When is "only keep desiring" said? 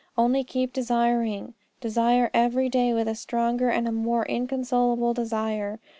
0.17-1.53